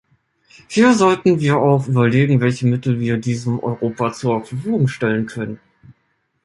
Hier 0.67 0.95
sollten 0.95 1.39
wir 1.41 1.57
auch 1.57 1.87
überlegen, 1.87 2.41
welche 2.41 2.65
Mittel 2.65 2.99
wir 2.99 3.17
diesem 3.17 3.59
Europa 3.59 4.11
zur 4.13 4.43
Verfügung 4.43 4.87
stellen 4.87 5.27
können. 5.27 5.59